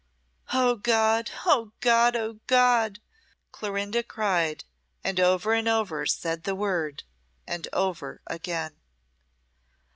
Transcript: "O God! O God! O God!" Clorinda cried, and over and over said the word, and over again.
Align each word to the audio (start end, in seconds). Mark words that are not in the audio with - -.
"O 0.51 0.77
God! 0.77 1.29
O 1.45 1.73
God! 1.79 2.15
O 2.15 2.39
God!" 2.47 2.99
Clorinda 3.51 4.01
cried, 4.01 4.63
and 5.03 5.19
over 5.19 5.53
and 5.53 5.67
over 5.67 6.07
said 6.07 6.43
the 6.43 6.55
word, 6.55 7.03
and 7.45 7.67
over 7.71 8.19
again. 8.25 8.77